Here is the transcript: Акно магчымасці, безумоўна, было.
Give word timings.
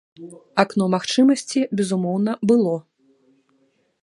Акно 0.63 0.85
магчымасці, 0.95 1.59
безумоўна, 1.81 2.31
было. 2.53 2.75